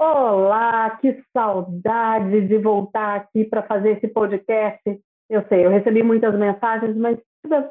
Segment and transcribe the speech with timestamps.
[0.00, 4.80] Olá, que saudade de voltar aqui para fazer esse podcast.
[5.28, 7.18] Eu sei, eu recebi muitas mensagens, mas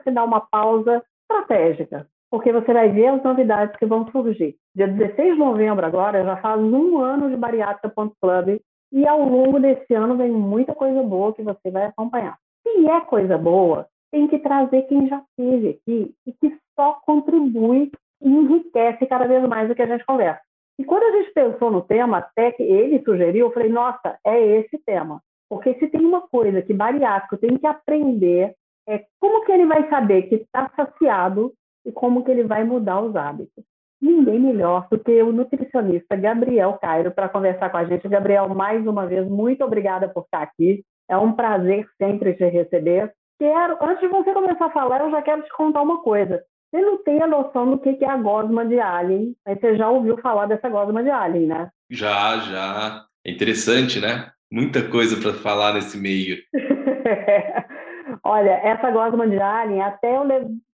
[0.04, 4.58] que dar uma pausa estratégica, porque você vai ver as novidades que vão surgir.
[4.76, 8.60] Dia 16 de novembro agora, já faz um ano de Bariátrica.club
[8.92, 12.38] e ao longo desse ano vem muita coisa boa que você vai acompanhar.
[12.62, 17.90] Se é coisa boa, tem que trazer quem já esteve aqui e que só contribui
[18.22, 20.42] e enriquece cada vez mais o que a gente conversa.
[20.80, 24.40] E quando a gente pensou no tema, até que ele sugeriu, eu falei, nossa, é
[24.60, 25.22] esse tema.
[25.50, 28.54] Porque se tem uma coisa que bariátrico tem que aprender,
[28.88, 31.54] é como que ele vai saber que está saciado
[31.86, 33.64] e como que ele vai mudar os hábitos.
[34.00, 38.08] Ninguém melhor do que o nutricionista Gabriel Cairo para conversar com a gente.
[38.08, 40.84] Gabriel, mais uma vez, muito obrigada por estar aqui.
[41.10, 43.12] É um prazer sempre te receber.
[43.40, 46.44] Quero, antes de você começar a falar, eu já quero te contar uma coisa.
[46.70, 49.90] Você não tem a noção do que é a gosma de alien, mas você já
[49.90, 51.70] ouviu falar dessa gosma de alien, né?
[51.90, 53.06] Já, já.
[53.26, 54.32] É interessante, né?
[54.52, 56.38] Muita coisa para falar nesse meio.
[58.24, 60.24] Olha, essa gosma de alien, até eu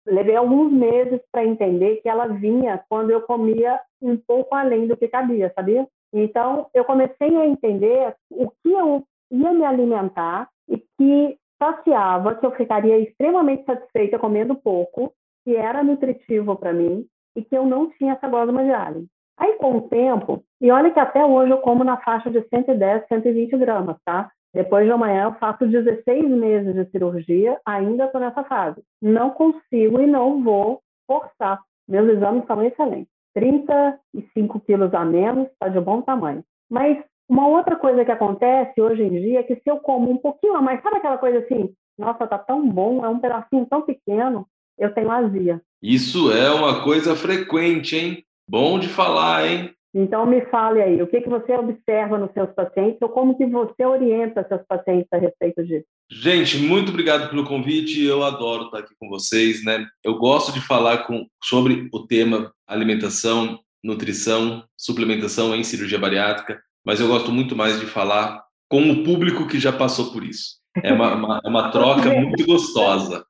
[0.07, 4.97] levei alguns meses para entender que ela vinha quando eu comia um pouco além do
[4.97, 5.87] que cabia, sabia?
[6.13, 12.45] Então, eu comecei a entender o que eu ia me alimentar e que saciava, que
[12.45, 15.13] eu ficaria extremamente satisfeita comendo pouco
[15.45, 19.07] que era nutritivo para mim e que eu não tinha essa gosma de alho.
[19.39, 23.07] Aí, com o tempo, e olha que até hoje eu como na faixa de 110,
[23.09, 24.31] 120 gramas, tá?
[24.55, 28.83] Depois de amanhã eu faço 16 meses de cirurgia, ainda estou nessa fase.
[29.01, 31.61] Não consigo e não vou forçar.
[31.89, 33.11] Meus exames são excelentes.
[33.35, 36.45] 35 quilos a menos, está de bom tamanho.
[36.70, 40.19] Mas uma outra coisa que acontece hoje em dia é que se eu como um
[40.19, 43.83] pouquinho a mais, sabe aquela coisa assim, nossa, tá tão bom, é um pedacinho tão
[43.83, 44.47] pequeno,
[44.78, 45.60] eu tenho azia.
[45.83, 48.24] Isso é uma coisa frequente, hein?
[48.48, 49.74] Bom de falar, hein?
[49.94, 53.44] Então me fale aí, o que, que você observa nos seus pacientes ou como que
[53.44, 55.84] você orienta seus pacientes a respeito disso?
[56.10, 58.02] Gente, muito obrigado pelo convite.
[58.02, 59.86] Eu adoro estar aqui com vocês, né?
[60.02, 66.98] Eu gosto de falar com, sobre o tema alimentação, nutrição, suplementação em cirurgia bariátrica, mas
[66.98, 70.61] eu gosto muito mais de falar com o público que já passou por isso.
[70.83, 73.24] É uma, uma, é uma troca muito gostosa.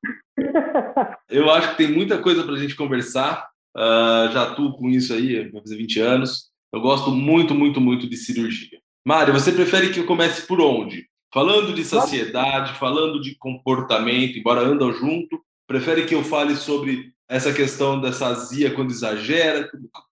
[1.29, 3.49] Eu acho que tem muita coisa para a gente conversar.
[3.75, 6.51] Uh, já atuo com isso aí, vai fazer 20 anos.
[6.71, 8.79] Eu gosto muito, muito, muito de cirurgia.
[9.05, 11.07] Mário, você prefere que eu comece por onde?
[11.33, 17.51] Falando de saciedade, falando de comportamento, embora andam junto, prefere que eu fale sobre essa
[17.51, 19.69] questão dessa azia quando exagera?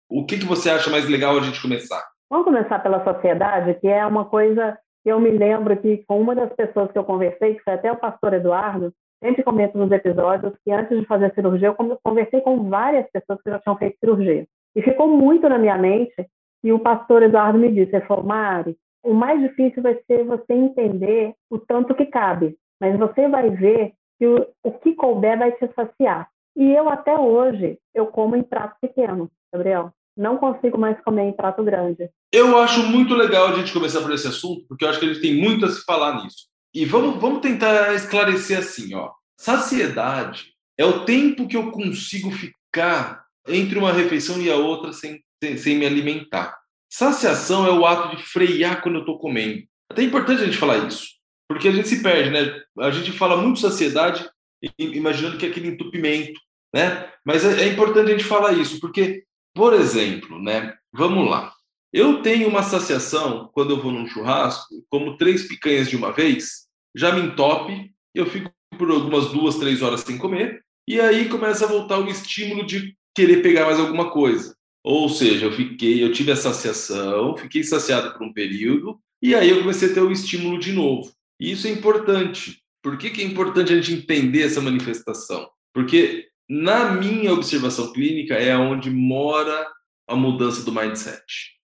[0.09, 2.03] O que, que você acha mais legal a gente começar?
[2.29, 4.77] Vamos começar pela sociedade, que é uma coisa
[5.09, 7.97] eu me lembro que com uma das pessoas que eu conversei, que foi até o
[7.97, 13.09] pastor Eduardo, sempre comento nos episódios que antes de fazer cirurgia, eu conversei com várias
[13.11, 14.45] pessoas que já tinham feito cirurgia.
[14.75, 16.13] E ficou muito na minha mente,
[16.63, 20.53] e o pastor Eduardo me disse, ele falou, Mari, o mais difícil vai ser você
[20.53, 25.51] entender o tanto que cabe, mas você vai ver que o, o que couber vai
[25.53, 26.29] te saciar.
[26.55, 29.91] E eu até hoje, eu como em prato pequeno, Gabriel.
[30.15, 32.09] Não consigo mais comer em prato grande.
[32.31, 35.13] Eu acho muito legal a gente começar por esse assunto, porque eu acho que a
[35.13, 36.47] gente tem muito a se falar nisso.
[36.73, 39.11] E vamos, vamos tentar esclarecer assim, ó.
[39.39, 45.21] Saciedade é o tempo que eu consigo ficar entre uma refeição e a outra sem,
[45.43, 46.57] sem, sem me alimentar.
[46.89, 49.63] Saciação é o ato de frear quando eu estou comendo.
[49.89, 51.07] Até é importante a gente falar isso,
[51.47, 52.61] porque a gente se perde, né?
[52.79, 54.29] A gente fala muito saciedade
[54.77, 56.39] imaginando que é aquele entupimento,
[56.73, 57.09] né?
[57.25, 59.23] Mas é, é importante a gente falar isso, porque,
[59.53, 60.73] por exemplo, né?
[60.93, 61.53] Vamos lá.
[61.93, 66.67] Eu tenho uma saciação quando eu vou num churrasco, como três picanhas de uma vez,
[66.95, 71.65] já me entope, eu fico por algumas duas, três horas sem comer, e aí começa
[71.65, 74.55] a voltar o estímulo de querer pegar mais alguma coisa.
[74.83, 79.49] Ou seja, eu fiquei, eu tive a saciação, fiquei saciado por um período, e aí
[79.49, 81.11] eu comecei a ter o estímulo de novo.
[81.39, 82.61] E isso é importante.
[82.81, 85.47] Por que, que é importante a gente entender essa manifestação?
[85.73, 89.67] Porque na minha observação clínica é onde mora
[90.07, 91.23] a mudança do mindset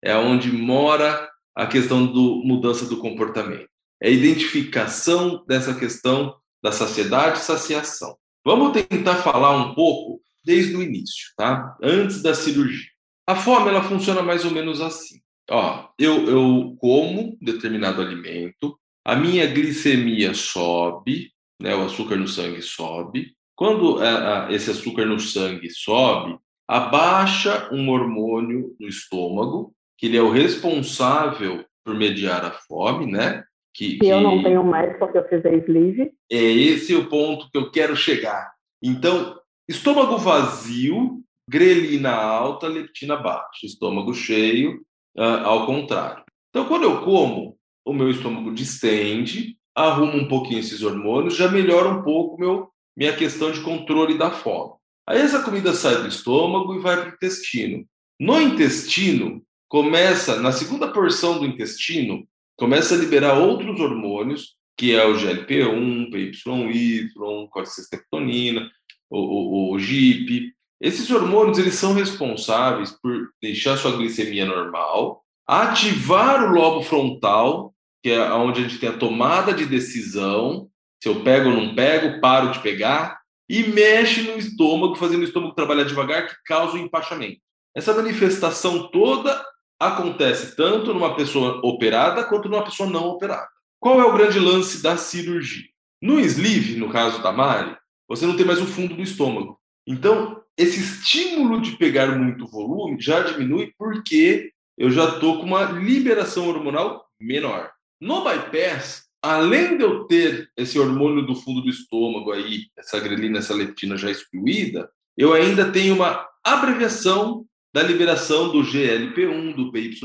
[0.01, 3.69] é onde mora a questão do mudança do comportamento.
[4.01, 8.17] É a identificação dessa questão da saciedade e saciação.
[8.43, 11.77] Vamos tentar falar um pouco desde o início, tá?
[11.83, 12.89] Antes da cirurgia.
[13.27, 15.21] A fome ela funciona mais ou menos assim.
[15.49, 21.31] Ó, eu, eu como determinado alimento, a minha glicemia sobe,
[21.61, 23.35] né, o açúcar no sangue sobe.
[23.61, 26.35] Quando a, esse açúcar no sangue sobe,
[26.67, 33.43] abaixa um hormônio no estômago, que ele é o responsável por mediar a fome, né?
[33.71, 36.11] Que, que, eu não tenho mais porque eu fiz a sleeve.
[36.31, 38.51] É esse o ponto que eu quero chegar.
[38.81, 43.67] Então, estômago vazio, grelina alta, leptina baixa.
[43.67, 44.81] Estômago cheio,
[45.15, 46.23] uh, ao contrário.
[46.49, 47.55] Então, quando eu como,
[47.85, 53.15] o meu estômago distende, arruma um pouquinho esses hormônios, já melhora um pouco meu, minha
[53.15, 54.73] questão de controle da fome.
[55.07, 57.85] Aí essa comida sai do estômago e vai para o intestino.
[58.19, 62.27] No intestino, começa, na segunda porção do intestino,
[62.57, 67.09] começa a liberar outros hormônios, que é o GLP-1, PYY,
[67.49, 68.69] corticestectonina,
[69.09, 70.53] o, o, o GIP.
[70.79, 78.09] Esses hormônios eles são responsáveis por deixar sua glicemia normal, ativar o lobo frontal, que
[78.09, 80.69] é onde a gente tem a tomada de decisão,
[81.01, 83.19] se eu pego ou não pego, paro de pegar,
[83.49, 87.41] e mexe no estômago, fazendo o estômago trabalhar devagar, que causa o empachamento.
[87.75, 89.43] Essa manifestação toda
[89.79, 93.49] acontece tanto numa pessoa operada quanto numa pessoa não operada.
[93.79, 95.65] Qual é o grande lance da cirurgia?
[96.01, 97.75] No sleeve, no caso da Mari,
[98.07, 99.59] você não tem mais o fundo do estômago.
[99.87, 105.63] Então, esse estímulo de pegar muito volume já diminui porque eu já estou com uma
[105.63, 107.71] liberação hormonal menor.
[107.99, 113.39] No bypass, além de eu ter esse hormônio do fundo do estômago aí, essa grelina,
[113.39, 119.95] essa leptina já excluída, eu ainda tenho uma abreviação da liberação do GLP-1, do PYY,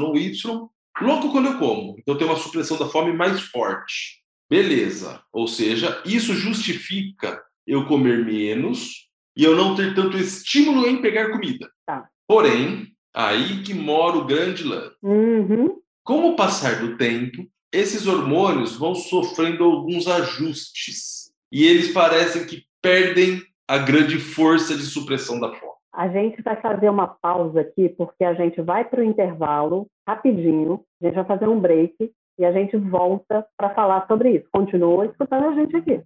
[1.01, 1.97] logo quando eu como.
[1.99, 4.23] Então tem uma supressão da fome mais forte.
[4.49, 5.21] Beleza.
[5.33, 11.31] Ou seja, isso justifica eu comer menos e eu não ter tanto estímulo em pegar
[11.31, 11.69] comida.
[11.85, 12.09] Tá.
[12.29, 14.97] Porém, aí que mora o grande lance.
[15.03, 15.81] Uhum.
[16.05, 17.47] Com o passar do tempo,
[17.77, 24.83] esses hormônios vão sofrendo alguns ajustes e eles parecem que perdem a grande força de
[24.83, 25.73] supressão da fome.
[25.93, 30.83] A gente vai fazer uma pausa aqui, porque a gente vai para o intervalo rapidinho,
[31.03, 34.47] a gente vai fazer um break e a gente volta para falar sobre isso.
[34.53, 36.01] Continua escutando a gente aqui.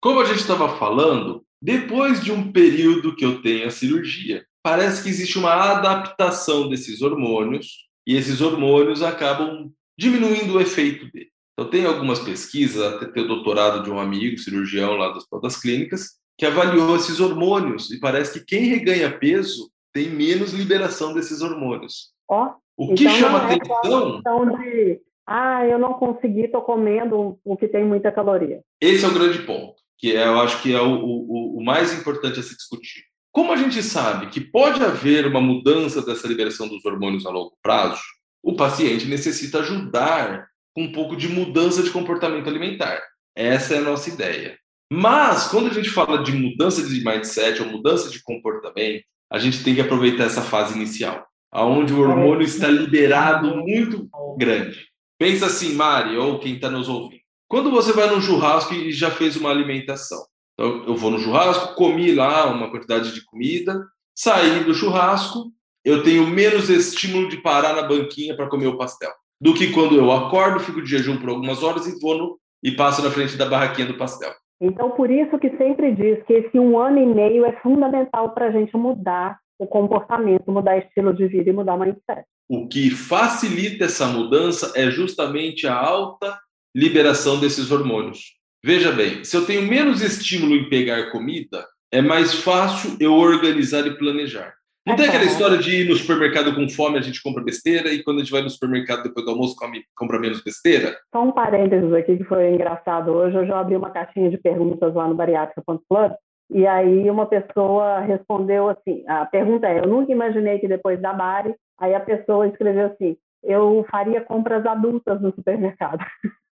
[0.00, 5.02] Como a gente estava falando, depois de um período que eu tenho a cirurgia, parece
[5.02, 11.30] que existe uma adaptação desses hormônios e esses hormônios acabam diminuindo o efeito dele.
[11.52, 15.60] Então, tem algumas pesquisas, até ter o doutorado de um amigo, cirurgião lá das, das
[15.60, 21.42] clínicas, que avaliou esses hormônios e parece que quem reganha peso tem menos liberação desses
[21.42, 22.12] hormônios.
[22.30, 24.22] Oh, o que então chama é atenção.
[24.60, 28.62] De, ah, eu não consegui, estou comendo o que tem muita caloria.
[28.80, 31.92] Esse é o grande ponto, que é, eu acho que é o, o, o mais
[31.92, 33.02] importante a se discutir.
[33.32, 37.56] Como a gente sabe que pode haver uma mudança dessa liberação dos hormônios a longo
[37.62, 38.00] prazo,
[38.42, 43.02] o paciente necessita ajudar com um pouco de mudança de comportamento alimentar.
[43.36, 44.58] Essa é a nossa ideia.
[44.90, 49.62] Mas, quando a gente fala de mudança de mindset ou mudança de comportamento, a gente
[49.62, 54.08] tem que aproveitar essa fase inicial, aonde o hormônio está liberado muito
[54.38, 54.86] grande.
[55.18, 57.17] Pensa assim, Mari, ou quem está nos ouvindo.
[57.48, 60.18] Quando você vai num churrasco e já fez uma alimentação,
[60.54, 65.52] então, eu vou no churrasco, comi lá uma quantidade de comida, saí do churrasco,
[65.84, 69.94] eu tenho menos estímulo de parar na banquinha para comer o pastel do que quando
[69.94, 73.36] eu acordo, fico de jejum por algumas horas e vou no, e passo na frente
[73.36, 74.32] da barraquinha do pastel.
[74.60, 78.48] Então, por isso que sempre diz que esse um ano e meio é fundamental para
[78.48, 82.24] a gente mudar o comportamento, mudar estilo de vida e mudar o mindset.
[82.48, 86.36] O que facilita essa mudança é justamente a alta
[86.74, 88.36] liberação desses hormônios.
[88.64, 93.86] Veja bem, se eu tenho menos estímulo em pegar comida, é mais fácil eu organizar
[93.86, 94.54] e planejar.
[94.86, 98.02] Não tem aquela história de ir no supermercado com fome, a gente compra besteira, e
[98.02, 100.96] quando a gente vai no supermercado depois do almoço, come, compra menos besteira?
[101.14, 103.36] Só um parênteses aqui que foi engraçado hoje.
[103.36, 106.12] Eu já abri uma caixinha de perguntas lá no bariátrica.club,
[106.50, 111.12] e aí uma pessoa respondeu assim: a pergunta é, eu nunca imaginei que depois da
[111.12, 116.02] Bari, aí a pessoa escreveu assim: eu faria compras adultas no supermercado.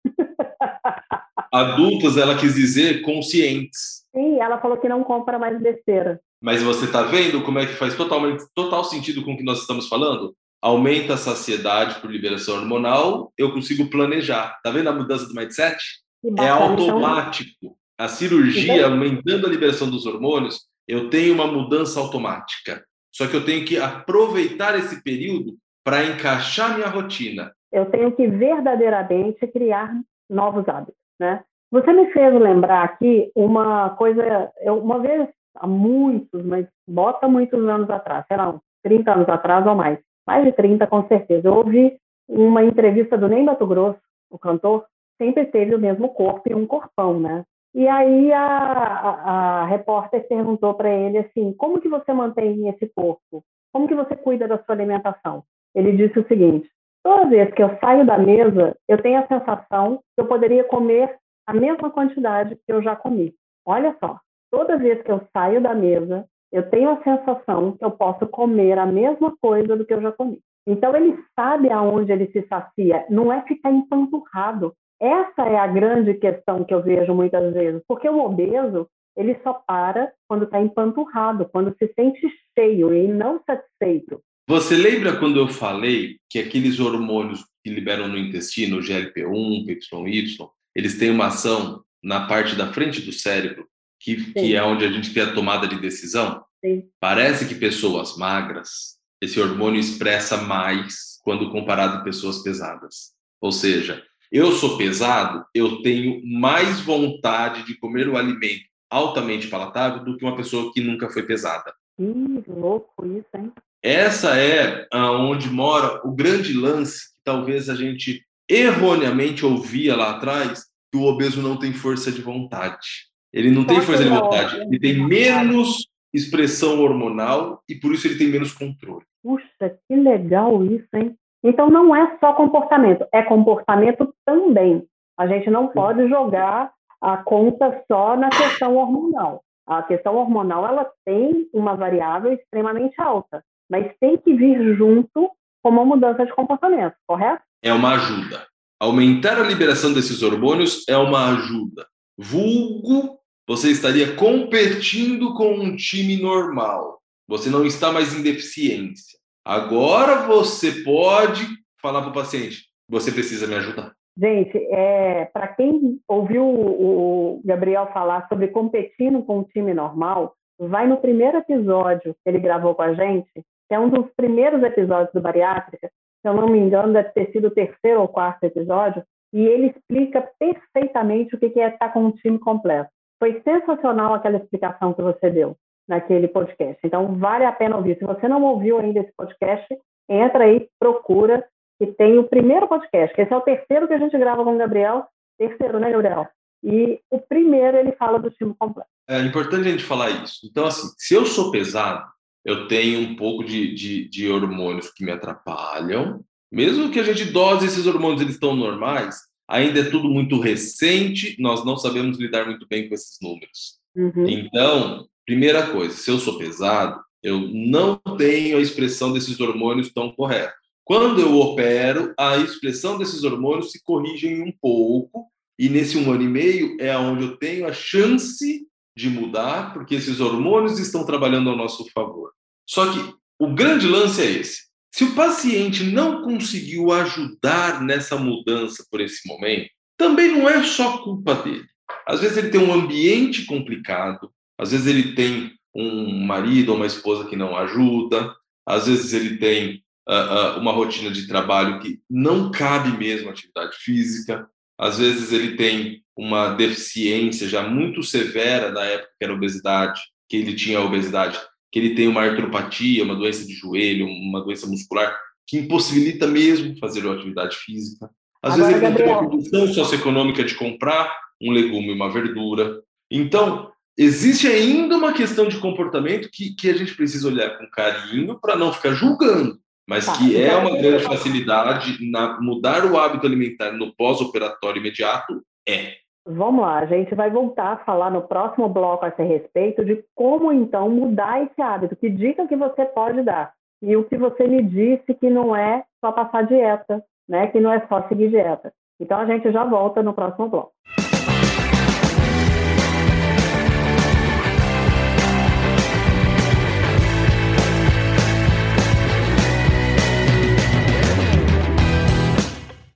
[1.53, 4.05] adultas, ela quis dizer conscientes.
[4.15, 6.21] Sim, ela falou que não compra mais besteira.
[6.43, 9.61] Mas você está vendo como é que faz totalmente total sentido com o que nós
[9.61, 10.35] estamos falando?
[10.61, 14.59] Aumenta a saciedade por liberação hormonal, eu consigo planejar.
[14.63, 15.77] Tá vendo a mudança do mindset?
[16.25, 17.77] É então automático.
[17.97, 22.85] A cirurgia, aumentando a liberação dos hormônios, eu tenho uma mudança automática.
[23.15, 27.53] Só que eu tenho que aproveitar esse período para encaixar minha rotina.
[27.75, 29.93] Eu tenho que verdadeiramente criar
[30.31, 31.43] novos hábitos né?
[31.71, 37.67] Você me fez lembrar aqui uma coisa, eu, uma vez, há muitos, mas bota muitos
[37.69, 41.55] anos atrás, sei lá, 30 anos atrás ou mais, mais de 30 com certeza, eu
[41.55, 41.97] ouvi
[42.29, 43.99] uma entrevista do Ney Mato Grosso,
[44.31, 44.85] o cantor,
[45.19, 47.45] sempre teve o mesmo corpo e um corpão, né?
[47.75, 52.87] E aí a, a, a repórter perguntou para ele assim, como que você mantém esse
[52.95, 53.45] corpo?
[53.73, 55.43] Como que você cuida da sua alimentação?
[55.75, 56.71] Ele disse o seguinte,
[57.05, 61.15] toda vez que eu saio da mesa, eu tenho a sensação que eu poderia comer
[61.47, 63.35] a mesma quantidade que eu já comi.
[63.67, 64.19] Olha só,
[64.51, 68.79] toda vez que eu saio da mesa, eu tenho a sensação que eu posso comer
[68.79, 70.41] a mesma coisa do que eu já comi.
[70.67, 74.73] Então ele sabe aonde ele se sacia, não é ficar empanturrado.
[74.99, 79.53] Essa é a grande questão que eu vejo muitas vezes, porque o obeso ele só
[79.67, 82.27] para quando está empanturrado, quando se sente
[82.59, 84.21] cheio e não satisfeito.
[84.47, 90.37] Você lembra quando eu falei que aqueles hormônios que liberam no intestino, o GLP-1, PYY,
[90.75, 93.67] eles têm uma ação na parte da frente do cérebro,
[93.99, 96.45] que, que é onde a gente tem a tomada de decisão.
[96.63, 96.89] Sim.
[97.01, 103.15] Parece que pessoas magras, esse hormônio expressa mais quando comparado com pessoas pesadas.
[103.41, 110.05] Ou seja, eu sou pesado, eu tenho mais vontade de comer o alimento altamente palatável
[110.05, 111.75] do que uma pessoa que nunca foi pesada.
[111.99, 113.53] Ih, louco isso, hein?
[113.85, 120.65] Essa é onde mora o grande lance que talvez a gente erroneamente ouvia lá atrás
[120.91, 122.87] que o obeso não tem força de vontade.
[123.31, 128.17] Ele não tem força de vontade, ele tem menos expressão hormonal e por isso ele
[128.17, 129.05] tem menos controle.
[129.23, 131.15] Puxa, que legal isso, hein?
[131.43, 134.83] Então não é só comportamento, é comportamento também.
[135.19, 136.73] A gente não pode jogar
[137.03, 139.45] a conta só na questão hormonal.
[139.67, 145.31] A questão hormonal ela tem uma variável extremamente alta, mas tem que vir junto
[145.63, 147.43] com uma mudança de comportamento, correto?
[147.65, 148.47] é uma ajuda.
[148.79, 151.87] Aumentar a liberação desses hormônios é uma ajuda.
[152.17, 157.01] Vulgo, você estaria competindo com um time normal.
[157.27, 159.19] Você não está mais em deficiência.
[159.43, 161.47] Agora você pode
[161.81, 163.93] falar para o paciente: você precisa me ajudar.
[164.17, 170.87] Gente, é, para quem ouviu o Gabriel falar sobre competindo com um time normal, vai
[170.87, 173.33] no primeiro episódio que ele gravou com a gente,
[173.69, 177.31] que é um dos primeiros episódios do Bariátrica, se eu não me engano, deve ter
[177.33, 179.03] sido o terceiro ou quarto episódio,
[179.33, 182.89] e ele explica perfeitamente o que é estar com um time completo.
[183.19, 185.57] Foi sensacional aquela explicação que você deu
[185.89, 186.79] naquele podcast.
[186.85, 187.99] Então, vale a pena ouvir.
[187.99, 189.67] Se você não ouviu ainda esse podcast,
[190.09, 191.45] entra aí, procura,
[191.79, 194.55] que tem o primeiro podcast, que esse é o terceiro que a gente grava com
[194.55, 195.07] o Gabriel,
[195.39, 196.29] terceiro, né, Gabriel?
[196.63, 198.89] E o primeiro ele fala do time completo.
[199.09, 200.47] É importante a gente falar isso.
[200.51, 202.03] Então, assim, se eu sou pesado,
[202.45, 206.25] eu tenho um pouco de, de, de, hormônios que me atrapalham.
[206.53, 209.17] Mesmo que a gente dose esses hormônios, eles estão normais,
[209.49, 213.79] ainda é tudo muito recente, nós não sabemos lidar muito bem com esses números.
[213.97, 214.29] Uhum.
[214.29, 220.13] Então, primeira coisa, se eu sou pesado, eu não tenho a expressão desses hormônios tão
[220.13, 220.55] correta.
[220.85, 225.27] Quando eu opero, a expressão desses hormônios se corrigem um pouco,
[225.59, 229.95] e nesse um ano e meio é onde eu tenho a chance de mudar, porque
[229.95, 232.34] esses hormônios estão trabalhando ao nosso favor.
[232.67, 234.65] Só que o grande lance é esse.
[234.95, 240.99] Se o paciente não conseguiu ajudar nessa mudança por esse momento, também não é só
[240.99, 241.67] culpa dele.
[242.07, 246.87] Às vezes ele tem um ambiente complicado, às vezes ele tem um marido ou uma
[246.87, 248.35] esposa que não ajuda,
[248.67, 253.77] às vezes ele tem uh, uh, uma rotina de trabalho que não cabe mesmo atividade
[253.77, 260.01] física, às vezes ele tem uma deficiência já muito severa da época que era obesidade,
[260.29, 261.39] que ele tinha obesidade,
[261.75, 266.79] que ele tem uma artropatia, uma doença de joelho, uma doença muscular, que impossibilita mesmo
[266.79, 268.09] fazer uma atividade física.
[268.41, 269.09] Às Agora, vezes ele Gabriel...
[269.09, 271.13] não tem uma condição socioeconômica de comprar
[271.43, 272.81] um legume e uma verdura.
[273.11, 278.39] Então, existe ainda uma questão de comportamento que, que a gente precisa olhar com carinho
[278.41, 282.97] para não ficar julgando, mas tá, que é então, uma grande facilidade na mudar o
[282.97, 285.97] hábito alimentar no pós-operatório imediato, é.
[286.27, 290.03] Vamos lá, a gente vai voltar a falar no próximo bloco a esse respeito de
[290.15, 293.53] como então mudar esse hábito, que dica que você pode dar.
[293.83, 297.49] E o que você me disse que não é só passar dieta, né?
[297.49, 298.73] Que não é só seguir dieta.
[298.99, 300.73] Então a gente já volta no próximo bloco.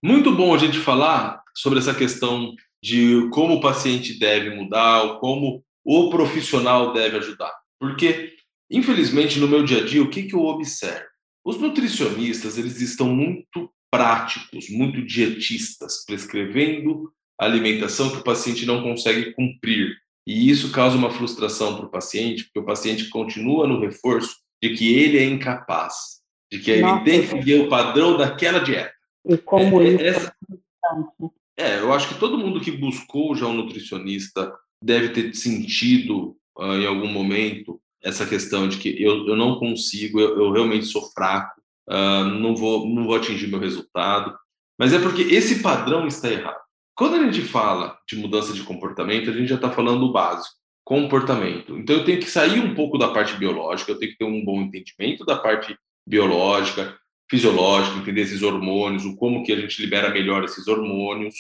[0.03, 5.19] Muito bom a gente falar sobre essa questão de como o paciente deve mudar, ou
[5.19, 7.53] como o profissional deve ajudar.
[7.81, 8.35] Porque,
[8.71, 11.07] infelizmente, no meu dia a dia, o que, que eu observo?
[11.45, 19.33] Os nutricionistas, eles estão muito práticos, muito dietistas, prescrevendo alimentação que o paciente não consegue
[19.33, 19.97] cumprir.
[20.27, 24.75] E isso causa uma frustração para o paciente, porque o paciente continua no reforço de
[24.75, 26.21] que ele é incapaz,
[26.53, 28.93] de que Nossa, ele tem que seguir o padrão daquela dieta.
[29.25, 31.29] E como é, isso essa, é,
[31.59, 36.87] eu acho que todo mundo que buscou já um nutricionista deve ter sentido uh, em
[36.87, 41.61] algum momento essa questão de que eu, eu não consigo, eu, eu realmente sou fraco,
[41.89, 44.37] uh, não, vou, não vou atingir meu resultado.
[44.79, 46.61] Mas é porque esse padrão está errado.
[46.95, 50.55] Quando a gente fala de mudança de comportamento, a gente já está falando do básico,
[50.85, 51.77] comportamento.
[51.77, 54.45] Então eu tenho que sair um pouco da parte biológica, eu tenho que ter um
[54.45, 56.98] bom entendimento da parte biológica,
[57.31, 61.35] fisiológica, entender esses hormônios, o como que a gente libera melhor esses hormônios.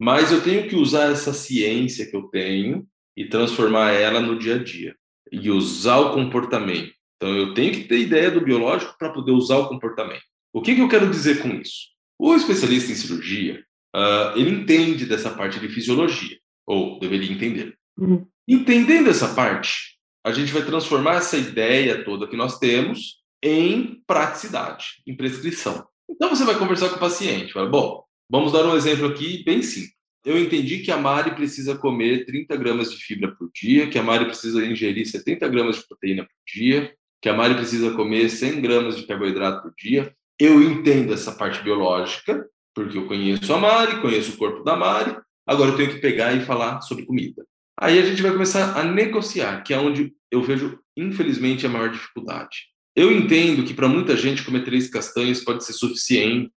[0.00, 4.56] Mas eu tenho que usar essa ciência que eu tenho e transformar ela no dia
[4.56, 4.94] a dia
[5.30, 6.92] e usar o comportamento.
[7.16, 10.22] Então eu tenho que ter ideia do biológico para poder usar o comportamento.
[10.52, 11.92] O que, que eu quero dizer com isso?
[12.18, 17.74] O especialista em cirurgia, uh, ele entende dessa parte de fisiologia, ou deveria entender.
[17.98, 18.26] Uhum.
[18.46, 25.02] Entendendo essa parte, a gente vai transformar essa ideia toda que nós temos em praticidade,
[25.06, 25.86] em prescrição.
[26.08, 29.62] Então você vai conversar com o paciente, fala, bom, vamos dar um exemplo aqui bem
[29.62, 29.92] simples.
[30.24, 34.02] Eu entendi que a Mari precisa comer 30 gramas de fibra por dia, que a
[34.02, 38.60] Mari precisa ingerir 70 gramas de proteína por dia, que a Mari precisa comer 100
[38.60, 42.44] gramas de carboidrato por dia eu entendo essa parte biológica,
[42.74, 46.32] porque eu conheço a Mari, conheço o corpo da Mari, agora eu tenho que pegar
[46.32, 47.46] e falar sobre comida.
[47.78, 51.90] Aí a gente vai começar a negociar, que é onde eu vejo, infelizmente, a maior
[51.90, 52.71] dificuldade.
[52.94, 56.52] Eu entendo que para muita gente comer três castanhas pode ser suficiente,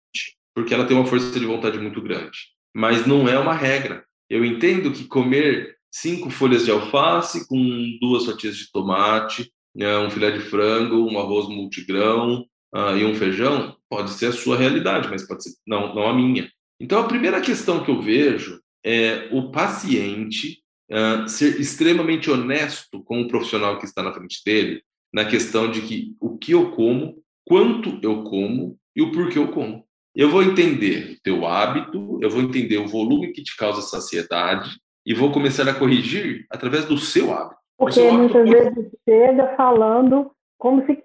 [0.53, 2.37] porque ela tem uma força de vontade muito grande.
[2.73, 4.03] Mas não é uma regra.
[4.29, 10.09] Eu entendo que comer cinco folhas de alface com duas fatias de tomate, né, um
[10.09, 15.07] filé de frango, um arroz multigrão, uh, e um feijão, pode ser a sua realidade,
[15.09, 16.51] mas pode ser não, não a minha.
[16.79, 20.59] Então, a primeira questão que eu vejo é o paciente
[20.91, 24.83] uh, ser extremamente honesto com o profissional que está na frente dele,
[25.13, 29.49] na questão de que o que eu como, quanto eu como e o porquê eu
[29.49, 29.85] como.
[30.15, 34.79] Eu vou entender o teu hábito, eu vou entender o volume que te causa saciedade
[35.05, 37.59] e vou começar a corrigir através do seu hábito.
[37.77, 40.97] Porque seu muitas hábito vezes chega falando como se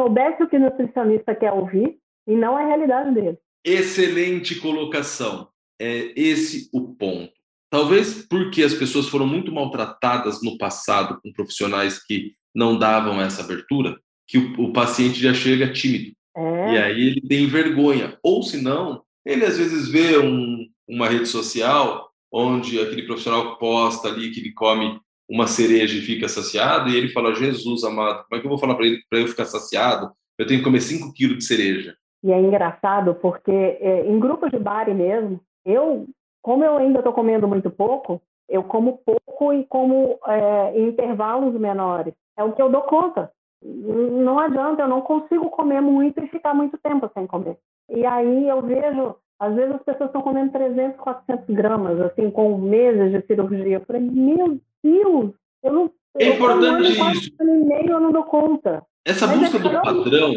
[0.00, 3.38] soubesse o que o nutricionista quer ouvir e não a realidade dele.
[3.64, 5.48] Excelente colocação.
[5.80, 7.33] É esse o ponto.
[7.74, 13.42] Talvez porque as pessoas foram muito maltratadas no passado com profissionais que não davam essa
[13.42, 16.14] abertura, que o, o paciente já chega tímido.
[16.36, 16.72] É.
[16.72, 18.16] E aí ele tem vergonha.
[18.22, 24.06] Ou se não, ele às vezes vê um, uma rede social onde aquele profissional posta
[24.06, 28.38] ali que ele come uma cereja e fica saciado, e ele fala: Jesus amado, como
[28.38, 30.12] é que eu vou falar para ele para eu ficar saciado?
[30.38, 31.96] Eu tenho que comer 5 quilos de cereja.
[32.22, 36.06] E é engraçado porque é, em grupos de bar mesmo, eu,
[36.44, 41.58] como eu ainda estou comendo muito pouco, eu como pouco e como é, em intervalos
[41.58, 42.12] menores.
[42.36, 43.32] É o que eu dou conta.
[43.62, 47.56] Não adianta, eu não consigo comer muito e ficar muito tempo sem comer.
[47.88, 52.58] E aí eu vejo, às vezes as pessoas estão comendo 300, 400 gramas, assim, com
[52.58, 53.78] meses de cirurgia.
[53.78, 55.30] Eu falei, meu Deus,
[55.62, 55.90] eu não.
[56.18, 57.30] É importante eu isso.
[57.40, 58.84] Um meio, eu não dou conta.
[59.02, 60.34] Essa Mas busca é do padrão,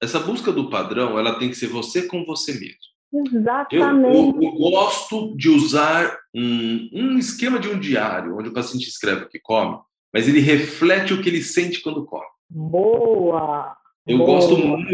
[0.00, 2.97] essa busca do padrão, ela tem que ser você com você mesmo.
[3.12, 4.16] Exatamente.
[4.16, 8.88] Eu, eu, eu gosto de usar um, um esquema de um diário, onde o paciente
[8.88, 9.78] escreve o que come,
[10.12, 12.26] mas ele reflete o que ele sente quando come.
[12.50, 13.76] Boa!
[14.06, 14.30] Eu Boa.
[14.30, 14.90] gosto muito.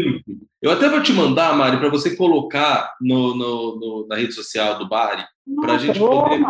[0.61, 4.77] Eu até vou te mandar, Mari, para você colocar no, no, no, na rede social
[4.77, 5.23] do Bari,
[5.61, 6.41] para a gente poder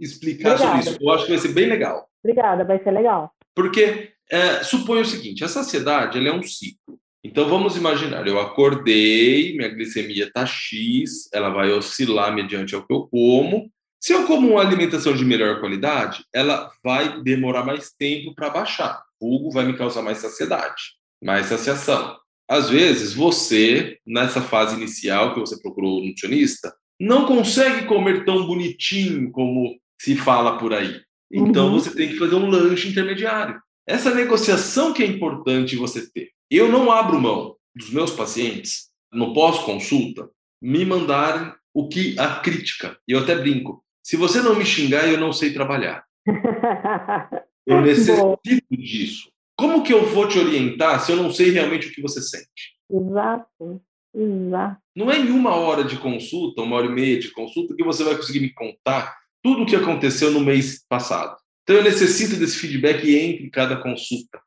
[0.00, 0.82] explicar Obrigada.
[0.82, 0.98] sobre isso.
[1.00, 2.08] Eu acho que vai ser bem legal.
[2.24, 3.30] Obrigada, vai ser legal.
[3.54, 6.98] Porque é, suponha o seguinte: a saciedade ela é um ciclo.
[7.26, 12.94] Então vamos imaginar, eu acordei, minha glicemia está X, ela vai oscilar mediante o que
[12.94, 13.68] eu como.
[14.00, 19.02] Se eu como uma alimentação de melhor qualidade, ela vai demorar mais tempo para baixar.
[19.18, 20.80] O vai me causar mais saciedade,
[21.20, 22.16] mais saciação.
[22.48, 28.46] Às vezes, você, nessa fase inicial que você procurou o nutricionista, não consegue comer tão
[28.46, 31.00] bonitinho como se fala por aí.
[31.32, 31.80] Então, uhum.
[31.80, 33.60] você tem que fazer um lanche intermediário.
[33.84, 36.35] Essa negociação que é importante você ter.
[36.50, 40.30] Eu não abro mão dos meus pacientes, no pós-consulta,
[40.62, 42.96] me mandarem o que a crítica.
[43.06, 43.84] E eu até brinco.
[44.02, 46.04] Se você não me xingar, eu não sei trabalhar.
[47.66, 49.28] Eu necessito disso.
[49.58, 52.76] Como que eu vou te orientar se eu não sei realmente o que você sente?
[52.88, 53.82] Exato.
[54.14, 54.80] Exato.
[54.94, 58.04] Não é em uma hora de consulta, uma hora e meia de consulta, que você
[58.04, 61.36] vai conseguir me contar tudo o que aconteceu no mês passado.
[61.64, 64.40] Então, eu necessito desse feedback entre cada consulta.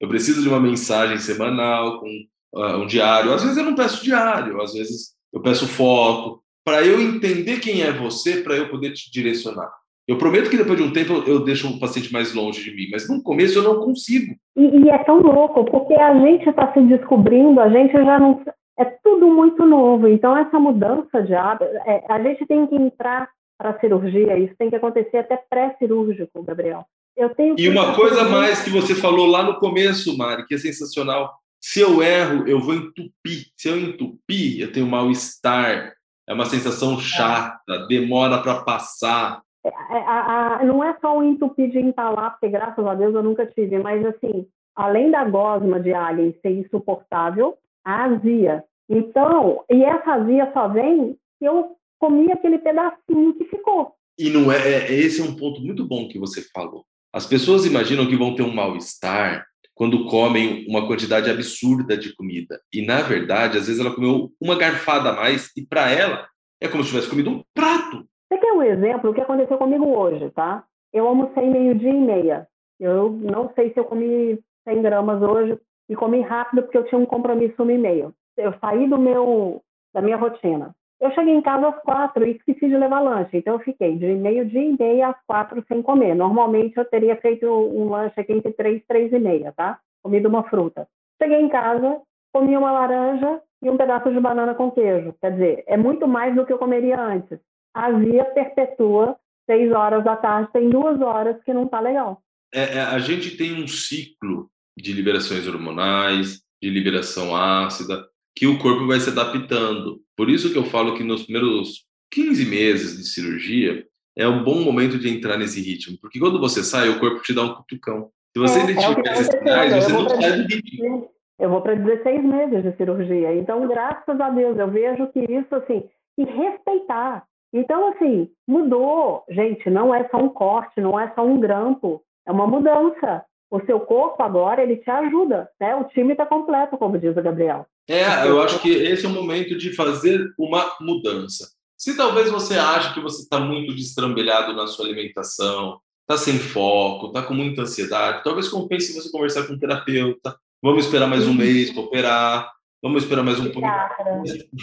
[0.00, 2.08] Eu preciso de uma mensagem semanal, com
[2.54, 3.32] uh, um diário.
[3.32, 7.82] Às vezes eu não peço diário, às vezes eu peço foto, para eu entender quem
[7.82, 9.70] é você, para eu poder te direcionar.
[10.06, 12.88] Eu prometo que depois de um tempo eu deixo o paciente mais longe de mim,
[12.92, 14.34] mas no começo eu não consigo.
[14.56, 18.42] E, e é tão louco, porque a gente está se descobrindo, a gente já não.
[18.78, 20.08] É tudo muito novo.
[20.08, 24.54] Então, essa mudança de hábito, é, a gente tem que entrar para a cirurgia, isso
[24.58, 26.84] tem que acontecer até pré-cirúrgico, Gabriel.
[27.16, 30.58] Eu tenho e uma coisa mais que você falou lá no começo, Mari, que é
[30.58, 31.32] sensacional.
[31.60, 33.46] Se eu erro, eu vou entupir.
[33.56, 35.94] Se eu entupir, eu tenho mal-estar.
[36.28, 39.42] É uma sensação chata, demora para passar.
[39.64, 43.14] É, é, a, a, não é só o entupir de entalar, porque graças a Deus
[43.14, 48.64] eu nunca tive, mas assim, além da gosma de alien ser insuportável, a azia.
[48.88, 53.94] Então, e essa azia só vem se eu comi aquele pedacinho que ficou.
[54.18, 56.84] E não é, é, esse é um ponto muito bom que você falou.
[57.14, 62.60] As pessoas imaginam que vão ter um mal-estar quando comem uma quantidade absurda de comida.
[62.72, 66.26] E na verdade, às vezes ela comeu uma garfada a mais e para ela
[66.60, 68.04] é como se tivesse comido um prato.
[68.26, 69.10] Você quer um exemplo?
[69.10, 70.64] O que aconteceu comigo hoje, tá?
[70.92, 72.48] Eu almocei meio-dia e meia.
[72.80, 74.36] Eu não sei se eu comi
[74.68, 75.56] 100 gramas hoje
[75.88, 78.12] e comi rápido porque eu tinha um compromisso uma e meio.
[78.36, 79.62] Eu saí do meu
[79.94, 80.74] da minha rotina.
[81.04, 84.06] Eu cheguei em casa às quatro e esqueci de levar lanche, então eu fiquei de
[84.14, 86.14] meio-dia e meia às quatro sem comer.
[86.14, 89.78] Normalmente eu teria feito um lanche aqui entre três três e meia, tá?
[90.02, 90.88] Comido uma fruta.
[91.22, 92.00] Cheguei em casa,
[92.32, 95.14] comi uma laranja e um pedaço de banana com queijo.
[95.20, 97.38] Quer dizer, é muito mais do que eu comeria antes
[97.74, 99.14] a via perpetua
[99.44, 102.22] seis horas da tarde, tem duas horas que não está legal.
[102.54, 108.58] É, é, a gente tem um ciclo de liberações hormonais, de liberação ácida, que o
[108.58, 110.00] corpo vai se adaptando.
[110.16, 114.62] Por isso que eu falo que nos primeiros 15 meses de cirurgia é um bom
[114.62, 118.10] momento de entrar nesse ritmo, porque quando você sai, o corpo te dá um cutucão.
[118.32, 121.10] Se você é, identificar é esses sinais, você não sai do ritmo.
[121.38, 125.54] Eu vou para 16 meses de cirurgia, então graças a Deus eu vejo que isso
[125.54, 125.82] assim
[126.16, 129.22] e respeitar então, assim, mudou.
[129.28, 133.24] Gente, não é só um corte, não é só um grampo, é uma mudança.
[133.48, 135.76] O seu corpo agora, ele te ajuda, né?
[135.76, 137.64] O time está completo, como diz o Gabriel.
[137.88, 141.52] É, eu acho que esse é o momento de fazer uma mudança.
[141.76, 147.08] Se talvez você ache que você está muito destrambelhado na sua alimentação, está sem foco,
[147.08, 150.36] está com muita ansiedade, talvez compense você conversar com um terapeuta.
[150.62, 152.54] Vamos esperar mais um mês para operar.
[152.82, 153.66] Vamos esperar mais um pouco.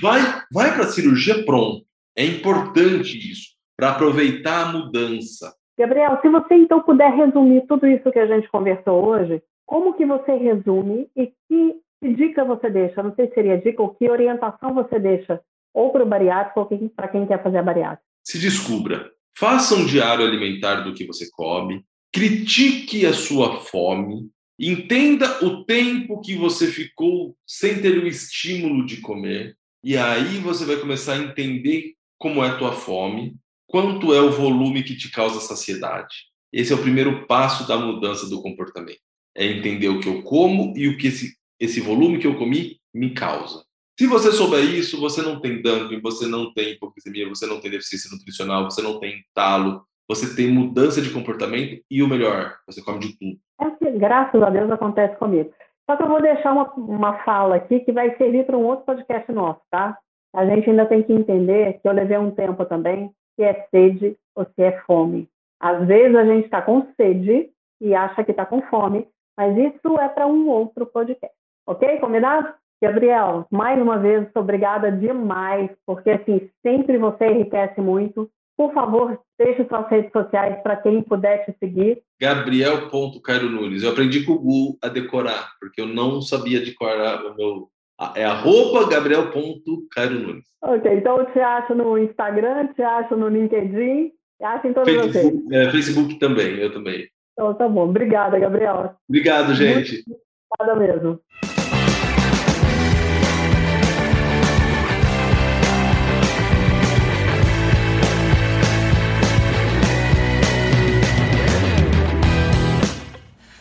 [0.02, 0.20] Vai,
[0.52, 1.84] vai para a cirurgia pronto.
[2.16, 5.52] É importante isso, para aproveitar a mudança.
[5.78, 10.06] Gabriel, se você então puder resumir tudo isso que a gente conversou hoje, como que
[10.06, 13.04] você resume e que, que dica você deixa?
[13.04, 15.40] Não sei se seria dica ou que orientação você deixa
[15.74, 18.04] ou para o bariátrico ou para quem quer fazer a bariátrica.
[18.24, 19.10] Se descubra.
[19.38, 26.20] Faça um diário alimentar do que você come, critique a sua fome, entenda o tempo
[26.20, 31.18] que você ficou sem ter o estímulo de comer, e aí você vai começar a
[31.24, 33.36] entender como é a tua fome,
[33.66, 36.28] quanto é o volume que te causa saciedade.
[36.52, 39.00] Esse é o primeiro passo da mudança do comportamento.
[39.36, 42.78] É entender o que eu como e o que esse, esse volume que eu comi
[42.94, 43.64] me causa.
[43.98, 47.70] Se você souber isso, você não tem dumping, você não tem hipocrisia, você não tem
[47.70, 52.82] deficiência nutricional, você não tem talo, você tem mudança de comportamento e o melhor, você
[52.82, 53.38] come de tudo.
[53.62, 55.54] É que, graças a Deus, acontece comigo.
[55.90, 58.86] Só que eu vou deixar uma, uma fala aqui que vai servir para um outro
[58.86, 59.98] podcast nosso, tá?
[60.34, 64.18] a gente ainda tem que entender que eu levei um tempo também, se é sede
[64.36, 65.28] ou se é fome.
[65.60, 67.50] Às vezes a gente está com sede
[67.82, 71.36] e acha que está com fome, mas isso é para um outro podcast.
[71.68, 72.00] Ok?
[72.00, 72.54] Combinado?
[72.82, 78.28] Gabriel, mais uma vez, obrigada demais, porque assim, sempre você enriquece muito.
[78.58, 82.02] Por favor, deixe suas redes sociais para quem puder te seguir.
[82.20, 83.84] Gabriel.cairo Nunes.
[83.84, 87.70] Eu aprendi com o Google a decorar, porque eu não sabia decorar o meu
[88.16, 90.46] é arroba gabriel.cairo Nunes.
[90.64, 94.92] Ok, então eu te acho no Instagram, te acho no LinkedIn, te acho em todas
[94.92, 95.52] Facebook, redes.
[95.52, 97.08] É, Facebook também, eu também.
[97.34, 97.90] Então tá bom.
[97.90, 98.96] Obrigada, Gabriel.
[99.08, 100.04] Obrigado, gente.
[100.08, 101.20] Muito obrigada mesmo.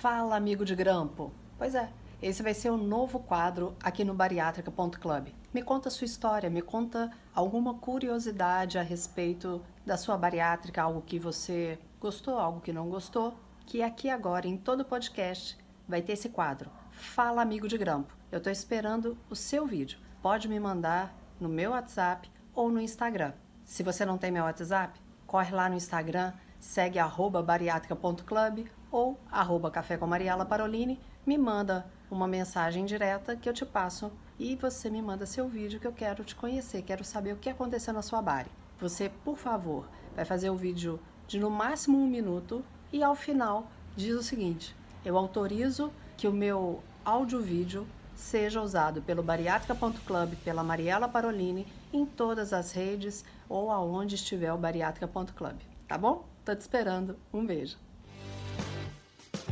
[0.01, 1.33] Fala, amigo de grampo.
[1.59, 1.89] Pois é.
[2.23, 5.29] Esse vai ser o novo quadro aqui no bariátrica.club.
[5.55, 11.19] Me conta sua história, me conta alguma curiosidade a respeito da sua bariátrica, algo que
[11.19, 15.57] você gostou, algo que não gostou, que aqui agora em todo podcast
[15.89, 16.80] vai ter esse quadro.
[17.01, 18.15] Fala amigo de grampo.
[18.31, 19.99] Eu estou esperando o seu vídeo.
[20.23, 23.33] Pode me mandar no meu WhatsApp ou no Instagram.
[23.65, 26.99] Se você não tem meu WhatsApp, corre lá no Instagram, segue
[27.45, 33.65] bariátrica.club ou arroba café com Mariela Parolini, me manda uma mensagem direta que eu te
[33.65, 37.39] passo e você me manda seu vídeo que eu quero te conhecer, quero saber o
[37.39, 38.51] que aconteceu na sua bari.
[38.79, 43.69] Você, por favor, vai fazer o vídeo de no máximo um minuto e ao final
[43.97, 51.09] diz o seguinte: eu autorizo que o meu áudio-vídeo seja usado pelo bariátrica.club, pela Mariela
[51.09, 55.57] Parolini, em todas as redes ou aonde estiver o bariátrica.club.
[55.89, 56.25] Tá bom?
[56.45, 57.17] Tô te esperando.
[57.33, 57.77] Um beijo.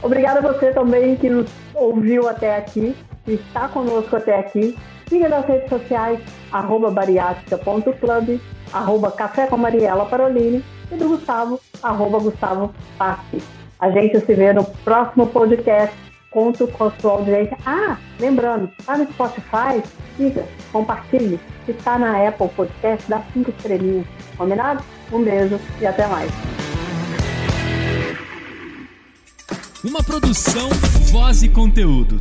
[0.03, 4.79] Obrigada a você também que nos ouviu até aqui, que está conosco até aqui.
[5.09, 6.21] Siga nas redes sociais,
[6.53, 8.41] arroba bariátrica.club,
[8.73, 13.43] arroba café com Mariela Parolini e do Gustavo, arroba Gustavo Passi.
[13.81, 16.08] A gente se vê no próximo podcast.
[16.31, 17.57] Conto com a sua audiência.
[17.65, 19.83] Ah, lembrando, está no Spotify,
[20.17, 21.41] siga, compartilhe.
[21.65, 24.07] Se está na Apple Podcast, dá cinco estrelinhas.
[24.37, 24.85] Combinado?
[25.11, 26.31] Um beijo e até mais.
[29.85, 30.69] Uma produção,
[31.11, 32.21] voz e conteúdo.